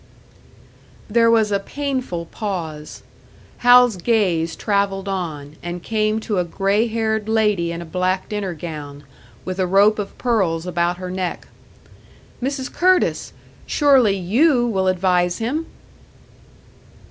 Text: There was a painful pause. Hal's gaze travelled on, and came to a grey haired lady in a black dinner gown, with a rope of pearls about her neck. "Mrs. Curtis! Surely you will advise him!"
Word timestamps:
There 1.11 1.29
was 1.29 1.51
a 1.51 1.59
painful 1.59 2.25
pause. 2.25 3.03
Hal's 3.59 3.97
gaze 3.97 4.55
travelled 4.55 5.07
on, 5.07 5.57
and 5.61 5.83
came 5.83 6.19
to 6.21 6.39
a 6.39 6.43
grey 6.43 6.87
haired 6.87 7.29
lady 7.29 7.71
in 7.71 7.83
a 7.83 7.85
black 7.85 8.27
dinner 8.27 8.55
gown, 8.55 9.03
with 9.45 9.59
a 9.59 9.67
rope 9.67 9.99
of 9.99 10.17
pearls 10.17 10.65
about 10.65 10.97
her 10.97 11.11
neck. 11.11 11.47
"Mrs. 12.41 12.73
Curtis! 12.73 13.31
Surely 13.67 14.17
you 14.17 14.65
will 14.65 14.87
advise 14.87 15.37
him!" 15.37 15.67